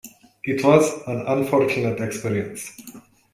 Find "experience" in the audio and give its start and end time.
2.01-2.71